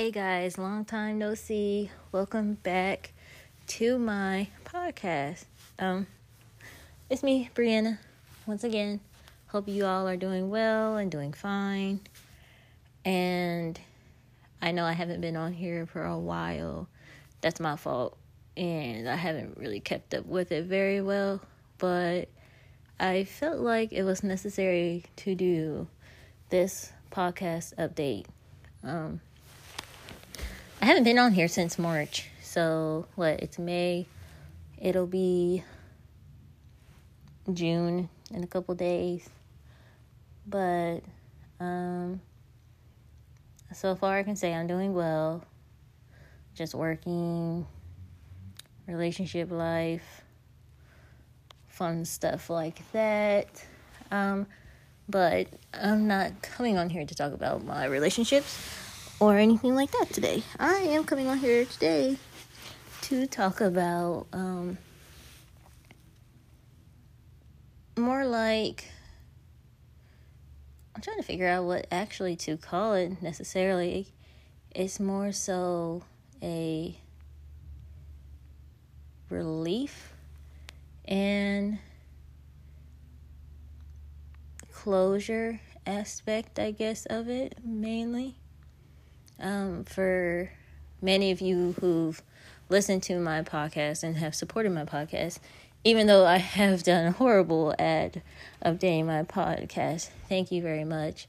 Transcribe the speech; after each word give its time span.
Hey 0.00 0.10
guys, 0.10 0.56
long 0.56 0.86
time 0.86 1.18
no 1.18 1.34
see. 1.34 1.90
Welcome 2.10 2.54
back 2.54 3.12
to 3.66 3.98
my 3.98 4.48
podcast. 4.64 5.44
Um 5.78 6.06
it's 7.10 7.22
me, 7.22 7.50
Brianna, 7.54 7.98
once 8.46 8.64
again. 8.64 9.00
Hope 9.48 9.68
you 9.68 9.84
all 9.84 10.08
are 10.08 10.16
doing 10.16 10.48
well 10.48 10.96
and 10.96 11.10
doing 11.10 11.34
fine. 11.34 12.00
And 13.04 13.78
I 14.62 14.70
know 14.70 14.86
I 14.86 14.92
haven't 14.92 15.20
been 15.20 15.36
on 15.36 15.52
here 15.52 15.84
for 15.84 16.02
a 16.06 16.18
while. 16.18 16.88
That's 17.42 17.60
my 17.60 17.76
fault. 17.76 18.16
And 18.56 19.06
I 19.06 19.16
haven't 19.16 19.58
really 19.58 19.80
kept 19.80 20.14
up 20.14 20.24
with 20.24 20.50
it 20.50 20.64
very 20.64 21.02
well, 21.02 21.42
but 21.76 22.30
I 22.98 23.24
felt 23.24 23.58
like 23.58 23.92
it 23.92 24.04
was 24.04 24.24
necessary 24.24 25.04
to 25.16 25.34
do 25.34 25.88
this 26.48 26.90
podcast 27.12 27.74
update. 27.74 28.24
Um 28.82 29.20
I 30.82 30.86
haven't 30.86 31.04
been 31.04 31.18
on 31.18 31.32
here 31.32 31.46
since 31.46 31.78
March. 31.78 32.26
So, 32.40 33.06
what? 33.14 33.40
It's 33.40 33.58
May. 33.58 34.06
It'll 34.78 35.06
be 35.06 35.62
June 37.52 38.08
in 38.32 38.42
a 38.42 38.46
couple 38.46 38.74
days. 38.74 39.28
But 40.46 41.00
um 41.60 42.22
so 43.74 43.94
far 43.94 44.16
I 44.16 44.22
can 44.22 44.36
say 44.36 44.54
I'm 44.54 44.66
doing 44.66 44.94
well. 44.94 45.44
Just 46.54 46.74
working, 46.74 47.66
relationship 48.86 49.50
life, 49.50 50.22
fun 51.68 52.06
stuff 52.06 52.48
like 52.48 52.80
that. 52.92 53.64
Um 54.10 54.46
but 55.10 55.48
I'm 55.74 56.06
not 56.06 56.40
coming 56.40 56.78
on 56.78 56.88
here 56.88 57.04
to 57.04 57.14
talk 57.14 57.32
about 57.34 57.64
my 57.64 57.84
relationships 57.84 58.89
or 59.20 59.36
anything 59.36 59.74
like 59.74 59.90
that 59.92 60.08
today. 60.10 60.42
I 60.58 60.76
am 60.78 61.04
coming 61.04 61.28
on 61.28 61.38
here 61.38 61.66
today 61.66 62.16
to 63.02 63.26
talk 63.26 63.60
about 63.60 64.26
um, 64.32 64.78
more 67.96 68.24
like 68.24 68.86
I'm 70.96 71.02
trying 71.02 71.18
to 71.18 71.22
figure 71.22 71.46
out 71.46 71.64
what 71.64 71.86
actually 71.92 72.34
to 72.36 72.56
call 72.56 72.94
it 72.94 73.22
necessarily. 73.22 74.08
It's 74.74 74.98
more 74.98 75.32
so 75.32 76.02
a 76.42 76.98
relief 79.28 80.14
and 81.04 81.78
closure 84.72 85.60
aspect, 85.86 86.58
I 86.58 86.70
guess, 86.70 87.04
of 87.06 87.28
it 87.28 87.58
mainly 87.64 88.39
um, 89.40 89.84
for 89.84 90.50
many 91.02 91.30
of 91.30 91.40
you 91.40 91.74
who've 91.80 92.22
listened 92.68 93.02
to 93.04 93.18
my 93.18 93.42
podcast 93.42 94.02
and 94.02 94.16
have 94.16 94.34
supported 94.34 94.70
my 94.72 94.84
podcast, 94.84 95.38
even 95.84 96.06
though 96.06 96.26
I 96.26 96.36
have 96.58 96.82
done 96.82 97.12
horrible 97.12 97.74
at 97.78 98.18
updating 98.64 99.06
my 99.06 99.22
podcast. 99.22 100.10
Thank 100.28 100.52
you 100.52 100.62
very 100.62 100.84
much. 100.84 101.26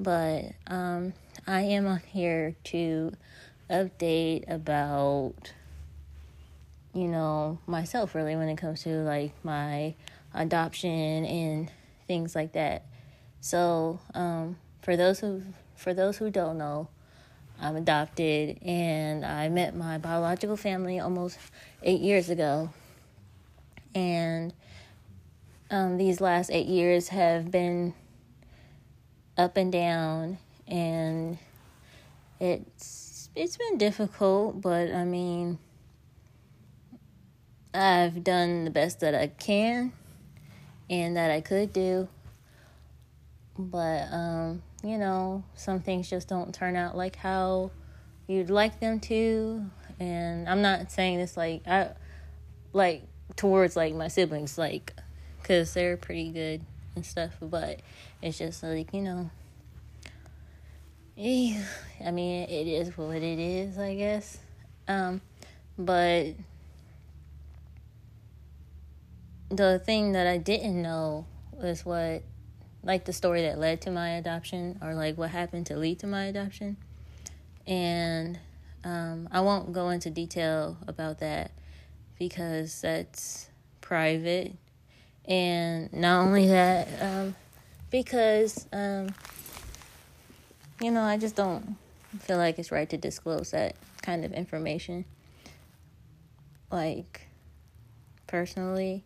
But 0.00 0.52
um, 0.66 1.14
I 1.46 1.62
am 1.62 1.86
on 1.86 2.00
here 2.00 2.54
to 2.64 3.12
update 3.68 4.48
about, 4.48 5.52
you 6.94 7.08
know, 7.08 7.58
myself 7.66 8.14
really 8.14 8.36
when 8.36 8.48
it 8.48 8.56
comes 8.56 8.82
to 8.84 8.90
like 8.90 9.32
my 9.42 9.94
adoption 10.34 11.24
and 11.24 11.70
things 12.06 12.36
like 12.36 12.52
that. 12.52 12.84
So, 13.40 14.00
um, 14.14 14.56
for 14.82 14.96
those 14.96 15.20
who 15.20 15.42
for 15.74 15.94
those 15.94 16.16
who 16.18 16.30
don't 16.30 16.58
know, 16.58 16.88
I'm 17.60 17.76
adopted, 17.76 18.58
and 18.62 19.24
I 19.24 19.48
met 19.48 19.74
my 19.74 19.98
biological 19.98 20.56
family 20.56 21.00
almost 21.00 21.38
eight 21.82 22.00
years 22.00 22.30
ago. 22.30 22.70
And 23.94 24.52
um, 25.70 25.96
these 25.96 26.20
last 26.20 26.50
eight 26.52 26.66
years 26.66 27.08
have 27.08 27.50
been 27.50 27.94
up 29.36 29.56
and 29.56 29.72
down, 29.72 30.38
and 30.66 31.38
it's 32.40 33.30
it's 33.34 33.56
been 33.56 33.78
difficult, 33.78 34.60
but 34.60 34.92
I 34.92 35.04
mean, 35.04 35.58
I've 37.74 38.22
done 38.24 38.64
the 38.64 38.70
best 38.70 39.00
that 39.00 39.14
I 39.14 39.28
can 39.28 39.92
and 40.88 41.16
that 41.16 41.30
I 41.30 41.40
could 41.40 41.72
do. 41.72 42.08
But 43.58 44.12
um, 44.12 44.62
you 44.82 44.98
know, 44.98 45.42
some 45.54 45.80
things 45.80 46.08
just 46.08 46.28
don't 46.28 46.54
turn 46.54 46.76
out 46.76 46.96
like 46.96 47.16
how 47.16 47.70
you'd 48.26 48.50
like 48.50 48.80
them 48.80 49.00
to. 49.00 49.64
And 49.98 50.48
I'm 50.48 50.62
not 50.62 50.92
saying 50.92 51.18
this 51.18 51.36
like 51.36 51.66
I 51.66 51.90
like 52.72 53.02
towards 53.36 53.76
like 53.76 53.94
my 53.94 54.08
siblings 54.08 54.56
like 54.56 54.94
cuz 55.42 55.74
they're 55.74 55.96
pretty 55.96 56.30
good 56.30 56.60
and 56.94 57.04
stuff, 57.04 57.36
but 57.40 57.80
it's 58.22 58.38
just 58.38 58.62
like, 58.62 58.92
you 58.92 59.02
know, 59.02 59.30
yeah, 61.16 61.64
I 62.04 62.12
mean, 62.12 62.48
it 62.48 62.68
is 62.68 62.96
what 62.96 63.16
it 63.16 63.38
is, 63.38 63.78
I 63.78 63.96
guess. 63.96 64.38
Um 64.86 65.20
but 65.76 66.34
the 69.50 69.78
thing 69.78 70.12
that 70.12 70.26
I 70.26 70.36
didn't 70.38 70.80
know 70.80 71.26
was 71.52 71.84
what 71.84 72.22
like 72.88 73.04
the 73.04 73.12
story 73.12 73.42
that 73.42 73.58
led 73.58 73.82
to 73.82 73.90
my 73.90 74.12
adoption 74.12 74.78
or 74.82 74.94
like 74.94 75.18
what 75.18 75.28
happened 75.28 75.66
to 75.66 75.76
lead 75.76 75.98
to 75.98 76.06
my 76.06 76.24
adoption. 76.24 76.78
And 77.66 78.38
um, 78.82 79.28
I 79.30 79.42
won't 79.42 79.74
go 79.74 79.90
into 79.90 80.08
detail 80.08 80.78
about 80.88 81.18
that 81.18 81.50
because 82.18 82.80
that's 82.80 83.50
private. 83.82 84.54
And 85.26 85.92
not 85.92 86.24
only 86.24 86.48
that, 86.48 86.88
um, 87.02 87.36
because, 87.90 88.66
um, 88.72 89.14
you 90.80 90.90
know, 90.90 91.02
I 91.02 91.18
just 91.18 91.36
don't 91.36 91.76
feel 92.20 92.38
like 92.38 92.58
it's 92.58 92.72
right 92.72 92.88
to 92.88 92.96
disclose 92.96 93.50
that 93.50 93.76
kind 94.00 94.24
of 94.24 94.32
information. 94.32 95.04
Like, 96.72 97.28
personally, 98.26 99.04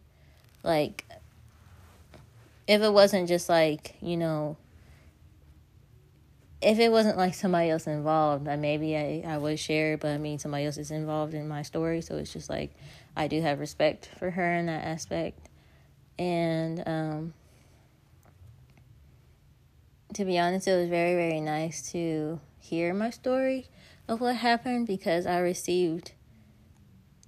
like, 0.62 1.04
if 2.66 2.80
it 2.80 2.92
wasn't 2.92 3.28
just 3.28 3.48
like 3.48 3.96
you 4.00 4.16
know 4.16 4.56
if 6.60 6.78
it 6.78 6.92
wasn't 6.92 7.16
like 7.16 7.34
somebody 7.34 7.70
else 7.70 7.86
involved 7.86 8.44
then 8.46 8.60
maybe 8.60 8.96
I, 8.96 9.24
I 9.26 9.38
would 9.38 9.58
share 9.58 9.96
but 9.96 10.08
i 10.10 10.18
mean 10.18 10.38
somebody 10.38 10.64
else 10.64 10.78
is 10.78 10.90
involved 10.90 11.34
in 11.34 11.48
my 11.48 11.62
story 11.62 12.00
so 12.00 12.16
it's 12.16 12.32
just 12.32 12.48
like 12.48 12.72
i 13.16 13.26
do 13.26 13.40
have 13.40 13.58
respect 13.58 14.08
for 14.18 14.30
her 14.30 14.54
in 14.54 14.66
that 14.66 14.84
aspect. 14.84 15.48
And 16.18 16.82
um 16.86 17.34
to 20.14 20.24
be 20.24 20.38
honest 20.38 20.68
it 20.68 20.76
was 20.76 20.88
very 20.88 21.14
very 21.14 21.40
nice 21.40 21.90
to 21.92 22.38
hear 22.58 22.92
my 22.92 23.10
story 23.10 23.66
of 24.06 24.20
what 24.20 24.36
happened 24.36 24.86
because 24.86 25.26
i 25.26 25.38
received 25.38 26.12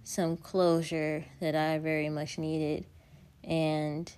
some 0.04 0.36
closure 0.36 1.24
that 1.40 1.54
i 1.56 1.78
very 1.78 2.10
much 2.10 2.38
needed. 2.38 2.84
And 3.42 4.12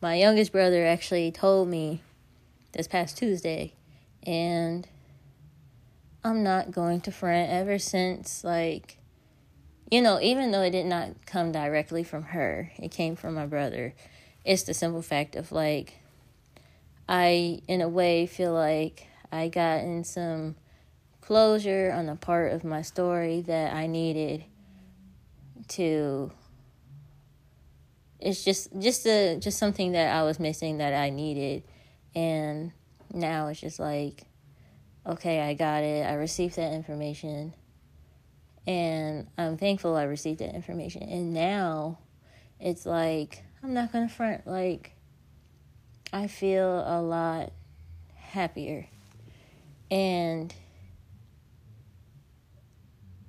my 0.00 0.14
youngest 0.14 0.52
brother 0.52 0.86
actually 0.86 1.30
told 1.32 1.68
me 1.68 2.02
this 2.72 2.86
past 2.86 3.18
Tuesday, 3.18 3.72
and 4.22 4.86
I'm 6.22 6.42
not 6.42 6.70
going 6.70 7.00
to 7.02 7.10
front 7.10 7.50
ever 7.50 7.78
since, 7.78 8.44
like, 8.44 8.98
you 9.90 10.02
know, 10.02 10.20
even 10.20 10.50
though 10.50 10.62
it 10.62 10.70
did 10.70 10.86
not 10.86 11.26
come 11.26 11.50
directly 11.50 12.04
from 12.04 12.24
her, 12.24 12.70
it 12.78 12.90
came 12.90 13.16
from 13.16 13.34
my 13.34 13.46
brother. 13.46 13.94
It's 14.44 14.62
the 14.64 14.74
simple 14.74 15.02
fact 15.02 15.34
of, 15.34 15.50
like, 15.50 15.94
I, 17.08 17.62
in 17.66 17.80
a 17.80 17.88
way, 17.88 18.26
feel 18.26 18.52
like 18.52 19.06
I 19.32 19.48
got 19.48 19.80
in 19.80 20.04
some 20.04 20.56
closure 21.20 21.92
on 21.94 22.08
a 22.08 22.16
part 22.16 22.52
of 22.52 22.64
my 22.64 22.82
story 22.82 23.40
that 23.42 23.74
I 23.74 23.86
needed 23.86 24.44
to 25.68 26.30
it's 28.20 28.44
just 28.44 28.68
just 28.80 29.06
a 29.06 29.38
just 29.38 29.58
something 29.58 29.92
that 29.92 30.14
I 30.14 30.22
was 30.22 30.40
missing 30.40 30.78
that 30.78 30.94
I 30.94 31.10
needed 31.10 31.62
and 32.14 32.72
now 33.12 33.48
it's 33.48 33.60
just 33.60 33.78
like 33.78 34.24
okay, 35.08 35.40
I 35.40 35.54
got 35.54 35.82
it. 35.82 36.04
I 36.06 36.14
received 36.14 36.56
that 36.56 36.72
information 36.74 37.54
and 38.66 39.26
I'm 39.38 39.56
thankful 39.56 39.96
I 39.96 40.02
received 40.02 40.40
that 40.40 40.54
information. 40.54 41.02
And 41.04 41.32
now 41.32 41.98
it's 42.60 42.84
like 42.84 43.42
I'm 43.62 43.72
not 43.72 43.90
to 43.92 44.08
front 44.08 44.46
like 44.46 44.92
I 46.12 46.26
feel 46.26 46.84
a 46.86 47.00
lot 47.00 47.52
happier. 48.14 48.86
And 49.90 50.54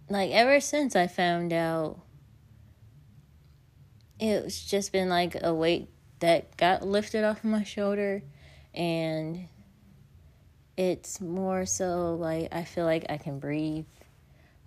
like 0.10 0.32
ever 0.32 0.60
since 0.60 0.96
I 0.96 1.08
found 1.08 1.54
out 1.54 2.00
it's 4.20 4.66
just 4.66 4.92
been 4.92 5.10
like 5.10 5.38
a 5.42 5.54
weight 5.54 5.90
that 6.20 6.56
got 6.58 6.86
lifted 6.86 7.24
off 7.24 7.44
my 7.44 7.64
shoulder 7.64 8.22
and 8.74 9.48
it's 10.80 11.20
more 11.20 11.66
so 11.66 12.16
like 12.16 12.54
I 12.54 12.64
feel 12.64 12.86
like 12.86 13.06
I 13.10 13.18
can 13.18 13.40
breathe. 13.40 13.86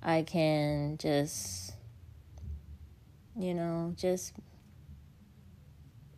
I 0.02 0.22
can 0.22 0.98
just, 0.98 1.72
you 3.34 3.54
know, 3.54 3.94
just. 3.96 4.34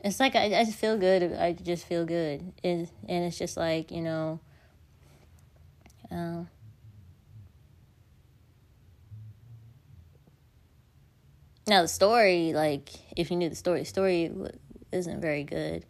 It's 0.01 0.19
like 0.19 0.35
I, 0.35 0.61
I 0.61 0.65
feel 0.65 0.99
good. 0.99 1.33
I 1.35 1.53
just 1.53 1.87
feel 1.87 2.05
good. 2.05 2.53
It, 2.65 2.91
and 3.09 3.25
it's 3.25 3.39
just 3.39 3.57
like, 3.57 3.93
you 3.93 4.03
know, 4.03 4.41
um, 6.11 6.49
now 11.67 11.83
the 11.83 11.89
story, 11.89 12.53
like, 12.53 12.91
if 13.17 13.31
you 13.31 13.37
knew 13.37 13.49
the 13.49 13.57
story, 13.57 13.81
the 13.81 13.87
story 13.87 14.33
isn't 14.93 15.21
very 15.21 15.45
good. 15.45 15.85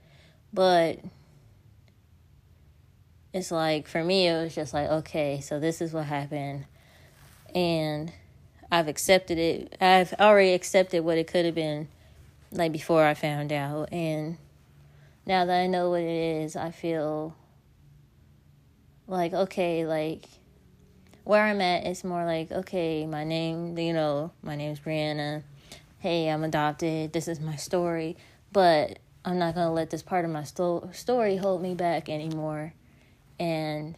But 0.52 1.00
it's 3.34 3.50
like 3.50 3.88
for 3.88 4.02
me 4.02 4.28
it 4.28 4.42
was 4.42 4.54
just 4.54 4.72
like 4.72 4.88
okay 4.88 5.40
so 5.40 5.58
this 5.58 5.82
is 5.82 5.92
what 5.92 6.04
happened 6.06 6.64
and 7.54 8.12
i've 8.70 8.86
accepted 8.86 9.36
it 9.36 9.76
i've 9.80 10.14
already 10.14 10.52
accepted 10.52 11.04
what 11.04 11.18
it 11.18 11.26
could 11.26 11.44
have 11.44 11.54
been 11.54 11.88
like 12.52 12.70
before 12.70 13.04
i 13.04 13.12
found 13.12 13.52
out 13.52 13.92
and 13.92 14.38
now 15.26 15.44
that 15.44 15.60
i 15.60 15.66
know 15.66 15.90
what 15.90 16.00
it 16.00 16.42
is 16.44 16.54
i 16.54 16.70
feel 16.70 17.34
like 19.08 19.32
okay 19.32 19.84
like 19.84 20.26
where 21.24 21.42
i'm 21.42 21.60
at 21.60 21.84
it's 21.84 22.04
more 22.04 22.24
like 22.24 22.52
okay 22.52 23.04
my 23.04 23.24
name 23.24 23.76
you 23.76 23.92
know 23.92 24.30
my 24.42 24.54
name's 24.54 24.78
brianna 24.78 25.42
hey 26.04 26.28
i'm 26.28 26.44
adopted 26.44 27.12
this 27.12 27.26
is 27.26 27.40
my 27.40 27.56
story 27.56 28.16
but 28.52 29.00
i'm 29.24 29.38
not 29.38 29.54
going 29.54 29.66
to 29.66 29.72
let 29.72 29.90
this 29.90 30.02
part 30.02 30.24
of 30.24 30.30
my 30.30 30.44
sto- 30.44 30.88
story 30.92 31.36
hold 31.36 31.60
me 31.60 31.74
back 31.74 32.08
anymore 32.08 32.72
and 33.40 33.96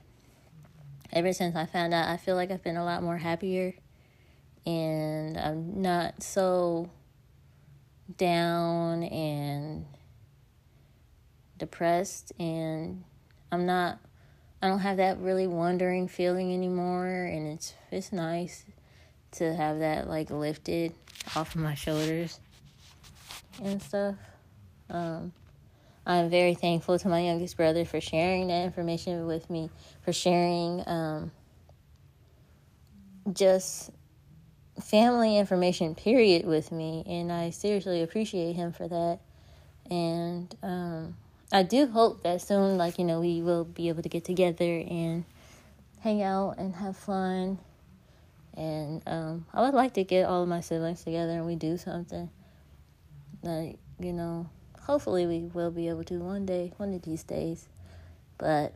ever 1.12 1.32
since 1.32 1.56
I 1.56 1.66
found 1.66 1.94
out, 1.94 2.08
I 2.08 2.16
feel 2.16 2.34
like 2.36 2.50
I've 2.50 2.62
been 2.62 2.76
a 2.76 2.84
lot 2.84 3.02
more 3.02 3.18
happier. 3.18 3.74
And 4.64 5.38
I'm 5.38 5.80
not 5.80 6.22
so 6.22 6.90
down 8.16 9.04
and 9.04 9.86
depressed. 11.58 12.32
And 12.38 13.04
I'm 13.52 13.66
not, 13.66 13.98
I 14.60 14.68
don't 14.68 14.80
have 14.80 14.96
that 14.96 15.18
really 15.20 15.46
wandering 15.46 16.08
feeling 16.08 16.52
anymore. 16.52 17.24
And 17.24 17.46
it's, 17.46 17.74
it's 17.92 18.12
nice 18.12 18.64
to 19.36 19.54
have 19.54 19.78
that 19.80 20.08
like 20.08 20.30
lifted 20.30 20.92
off 21.34 21.54
of 21.54 21.60
my 21.60 21.74
shoulders 21.74 22.40
and 23.62 23.80
stuff. 23.82 24.16
Um, 24.90 25.32
I'm 26.06 26.30
very 26.30 26.54
thankful 26.54 26.98
to 27.00 27.08
my 27.08 27.20
youngest 27.20 27.56
brother 27.56 27.84
for 27.84 28.00
sharing 28.00 28.46
that 28.48 28.64
information 28.64 29.26
with 29.26 29.50
me, 29.50 29.70
for 30.02 30.12
sharing 30.12 30.84
um, 30.86 31.32
just 33.32 33.90
family 34.80 35.36
information, 35.36 35.94
period, 35.96 36.46
with 36.46 36.70
me. 36.70 37.02
And 37.06 37.32
I 37.32 37.50
seriously 37.50 38.02
appreciate 38.02 38.54
him 38.54 38.72
for 38.72 38.86
that. 38.86 39.18
And 39.90 40.54
um, 40.62 41.16
I 41.52 41.64
do 41.64 41.86
hope 41.86 42.22
that 42.22 42.40
soon, 42.40 42.78
like, 42.78 42.98
you 42.98 43.04
know, 43.04 43.20
we 43.20 43.42
will 43.42 43.64
be 43.64 43.88
able 43.88 44.02
to 44.02 44.08
get 44.08 44.24
together 44.24 44.64
and 44.88 45.24
hang 46.00 46.22
out 46.22 46.58
and 46.58 46.74
have 46.76 46.96
fun. 46.96 47.58
And 48.56 49.02
um, 49.06 49.46
I 49.52 49.62
would 49.62 49.74
like 49.74 49.94
to 49.94 50.04
get 50.04 50.26
all 50.26 50.42
of 50.42 50.48
my 50.48 50.60
siblings 50.60 51.04
together 51.04 51.32
and 51.32 51.46
we 51.46 51.56
do 51.56 51.76
something. 51.76 52.30
Like, 53.42 53.78
you 54.00 54.12
know, 54.12 54.48
hopefully 54.80 55.26
we 55.26 55.50
will 55.52 55.70
be 55.70 55.88
able 55.88 56.04
to 56.04 56.18
one 56.18 56.46
day, 56.46 56.72
one 56.76 56.94
of 56.94 57.02
these 57.02 57.22
days. 57.22 57.68
But 58.38 58.72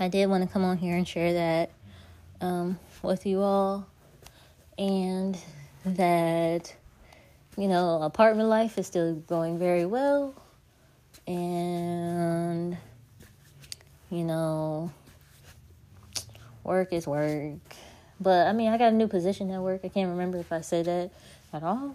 I 0.00 0.08
did 0.08 0.26
want 0.28 0.44
to 0.44 0.52
come 0.52 0.64
on 0.64 0.78
here 0.78 0.96
and 0.96 1.06
share 1.06 1.32
that 1.34 1.70
um, 2.40 2.78
with 3.02 3.26
you 3.26 3.40
all, 3.40 3.86
and 4.78 5.36
that 5.84 6.74
you 7.56 7.66
know 7.66 8.02
apartment 8.02 8.48
life 8.48 8.78
is 8.78 8.86
still 8.86 9.14
going 9.14 9.58
very 9.58 9.86
well, 9.86 10.34
and 11.26 12.76
you 14.10 14.24
know 14.24 14.92
work 16.62 16.92
is 16.92 17.06
work. 17.06 17.67
But 18.20 18.46
I 18.46 18.52
mean, 18.52 18.72
I 18.72 18.78
got 18.78 18.92
a 18.92 18.96
new 18.96 19.08
position 19.08 19.50
at 19.50 19.60
work. 19.60 19.82
I 19.84 19.88
can't 19.88 20.10
remember 20.10 20.38
if 20.38 20.52
I 20.52 20.60
said 20.60 20.86
that 20.86 21.10
at 21.52 21.62
all. 21.62 21.94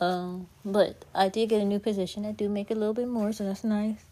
Um, 0.00 0.48
but 0.64 1.04
I 1.14 1.28
did 1.28 1.48
get 1.48 1.62
a 1.62 1.64
new 1.64 1.78
position. 1.78 2.26
I 2.26 2.32
do 2.32 2.48
make 2.48 2.70
a 2.70 2.74
little 2.74 2.92
bit 2.92 3.08
more, 3.08 3.32
so 3.32 3.44
that's 3.44 3.64
nice. 3.64 4.04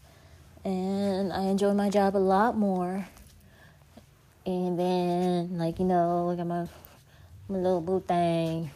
And 0.64 1.32
I 1.32 1.42
enjoy 1.42 1.74
my 1.74 1.90
job 1.90 2.16
a 2.16 2.18
lot 2.18 2.56
more. 2.56 3.06
And 4.46 4.78
then, 4.78 5.58
like, 5.58 5.78
you 5.78 5.84
know, 5.84 6.30
I 6.30 6.36
got 6.36 6.46
my, 6.46 6.66
my 7.48 7.58
little 7.58 7.82
boo 7.82 8.00
thing. 8.00 8.70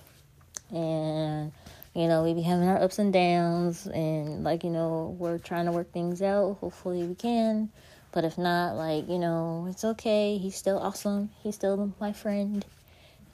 And, 0.70 1.50
you 1.94 2.08
know, 2.08 2.24
we 2.24 2.34
be 2.34 2.42
having 2.42 2.68
our 2.68 2.82
ups 2.82 2.98
and 2.98 3.12
downs. 3.12 3.86
And, 3.86 4.44
like, 4.44 4.62
you 4.62 4.70
know, 4.70 5.16
we're 5.18 5.38
trying 5.38 5.64
to 5.64 5.72
work 5.72 5.90
things 5.92 6.20
out. 6.20 6.58
Hopefully 6.60 7.04
we 7.04 7.14
can. 7.14 7.70
But 8.18 8.24
if 8.24 8.36
not, 8.36 8.74
like, 8.74 9.08
you 9.08 9.16
know, 9.16 9.68
it's 9.70 9.84
okay. 9.84 10.38
He's 10.38 10.56
still 10.56 10.76
awesome. 10.76 11.30
He's 11.44 11.54
still 11.54 11.94
my 12.00 12.12
friend. 12.12 12.64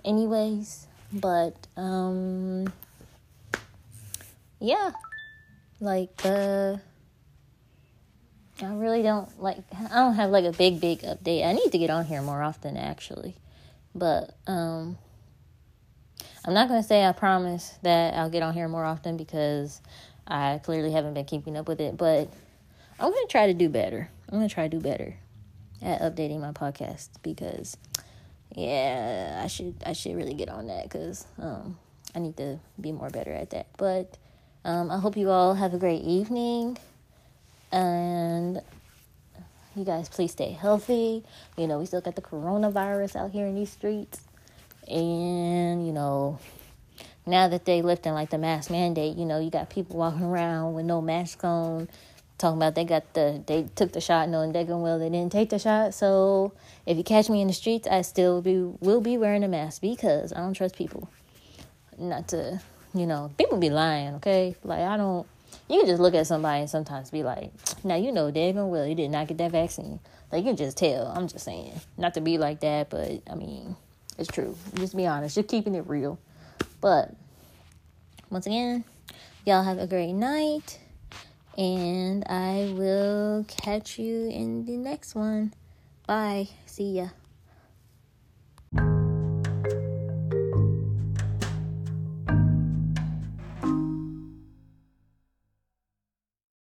Anyways, 0.04 0.86
but, 1.10 1.56
um, 1.74 2.70
yeah, 4.60 4.90
like 5.80 6.20
uh, 6.22 6.76
I 8.60 8.74
really 8.74 9.00
don't 9.00 9.40
like. 9.42 9.56
I 9.74 9.94
don't 9.94 10.16
have 10.16 10.28
like 10.28 10.44
a 10.44 10.52
big 10.52 10.82
big 10.82 11.00
update. 11.00 11.46
I 11.46 11.54
need 11.54 11.72
to 11.72 11.78
get 11.78 11.88
on 11.88 12.04
here 12.04 12.20
more 12.20 12.42
often 12.42 12.76
actually, 12.76 13.36
but 13.94 14.36
um, 14.46 14.98
I'm 16.44 16.52
not 16.52 16.68
gonna 16.68 16.82
say 16.82 17.06
I 17.06 17.12
promise 17.12 17.72
that 17.80 18.12
I'll 18.12 18.28
get 18.28 18.42
on 18.42 18.52
here 18.52 18.68
more 18.68 18.84
often 18.84 19.16
because 19.16 19.80
I 20.26 20.60
clearly 20.62 20.92
haven't 20.92 21.14
been 21.14 21.24
keeping 21.24 21.56
up 21.56 21.68
with 21.68 21.80
it. 21.80 21.96
But 21.96 22.28
I'm 23.00 23.10
gonna 23.10 23.26
try 23.30 23.46
to 23.46 23.54
do 23.54 23.70
better. 23.70 24.10
I'm 24.34 24.40
gonna 24.40 24.48
try 24.48 24.64
to 24.66 24.68
do 24.68 24.80
better 24.80 25.14
at 25.80 26.00
updating 26.00 26.40
my 26.40 26.50
podcast 26.50 27.08
because 27.22 27.76
yeah, 28.54 29.40
I 29.44 29.46
should 29.46 29.76
I 29.86 29.92
should 29.92 30.16
really 30.16 30.34
get 30.34 30.48
on 30.48 30.66
that 30.66 30.84
because 30.84 31.24
um 31.38 31.78
I 32.14 32.18
need 32.18 32.36
to 32.38 32.58
be 32.80 32.90
more 32.90 33.10
better 33.10 33.32
at 33.32 33.50
that. 33.50 33.66
But 33.76 34.18
um, 34.64 34.90
I 34.90 34.98
hope 34.98 35.16
you 35.16 35.30
all 35.30 35.54
have 35.54 35.72
a 35.72 35.78
great 35.78 36.02
evening. 36.02 36.78
And 37.70 38.60
you 39.76 39.84
guys, 39.84 40.08
please 40.08 40.32
stay 40.32 40.50
healthy. 40.50 41.24
You 41.56 41.66
know, 41.66 41.78
we 41.78 41.86
still 41.86 42.00
got 42.00 42.16
the 42.16 42.22
coronavirus 42.22 43.16
out 43.16 43.30
here 43.30 43.46
in 43.46 43.54
these 43.54 43.70
streets. 43.70 44.20
And, 44.88 45.86
you 45.86 45.92
know, 45.92 46.38
now 47.26 47.48
that 47.48 47.64
they 47.64 47.82
lifting 47.82 48.12
like 48.12 48.30
the 48.30 48.38
mask 48.38 48.70
mandate, 48.70 49.16
you 49.16 49.24
know, 49.26 49.40
you 49.40 49.50
got 49.50 49.70
people 49.70 49.96
walking 49.96 50.22
around 50.22 50.74
with 50.74 50.86
no 50.86 51.00
mask 51.00 51.42
on, 51.44 51.88
talking 52.38 52.58
about 52.58 52.74
they 52.74 52.84
got 52.84 53.14
the 53.14 53.42
they 53.46 53.68
took 53.74 53.92
the 53.92 54.00
shot, 54.00 54.28
knowing 54.28 54.52
they're 54.52 54.64
going 54.64 54.82
well 54.82 54.98
they 54.98 55.10
didn't 55.10 55.32
take 55.32 55.50
the 55.50 55.58
shot. 55.58 55.94
So 55.94 56.52
if 56.86 56.96
you 56.96 57.04
catch 57.04 57.28
me 57.28 57.40
in 57.40 57.48
the 57.48 57.54
streets, 57.54 57.88
I 57.88 58.02
still 58.02 58.42
be 58.42 58.56
will 58.80 59.00
be 59.00 59.16
wearing 59.18 59.44
a 59.44 59.48
mask 59.48 59.80
because 59.80 60.32
I 60.32 60.38
don't 60.38 60.54
trust 60.54 60.76
people. 60.76 61.08
Not 61.96 62.28
to 62.28 62.60
you 62.94 63.06
know, 63.06 63.30
people 63.36 63.58
be 63.58 63.70
lying, 63.70 64.14
okay? 64.14 64.54
Like, 64.62 64.80
I 64.80 64.96
don't, 64.96 65.26
you 65.68 65.80
can 65.80 65.86
just 65.86 66.00
look 66.00 66.14
at 66.14 66.26
somebody 66.26 66.60
and 66.60 66.70
sometimes 66.70 67.10
be 67.10 67.24
like, 67.24 67.50
now 67.82 67.96
you 67.96 68.12
know 68.12 68.30
David 68.30 68.64
well 68.64 68.86
you 68.86 68.94
did 68.94 69.10
not 69.10 69.26
get 69.26 69.38
that 69.38 69.50
vaccine. 69.50 69.98
Like, 70.30 70.44
you 70.44 70.50
can 70.50 70.56
just 70.56 70.78
tell. 70.78 71.08
I'm 71.08 71.28
just 71.28 71.44
saying. 71.44 71.80
Not 71.98 72.14
to 72.14 72.20
be 72.20 72.38
like 72.38 72.60
that, 72.60 72.90
but 72.90 73.22
I 73.30 73.34
mean, 73.34 73.76
it's 74.16 74.28
true. 74.28 74.56
Just 74.76 74.96
be 74.96 75.06
honest. 75.06 75.34
Just 75.34 75.48
keeping 75.48 75.74
it 75.74 75.86
real. 75.86 76.18
But, 76.80 77.14
once 78.30 78.46
again, 78.46 78.84
y'all 79.44 79.64
have 79.64 79.78
a 79.78 79.86
great 79.86 80.12
night. 80.12 80.78
And 81.56 82.24
I 82.28 82.72
will 82.74 83.44
catch 83.48 83.98
you 83.98 84.28
in 84.28 84.66
the 84.66 84.76
next 84.76 85.14
one. 85.14 85.54
Bye. 86.06 86.48
See 86.66 86.98
ya. 86.98 87.08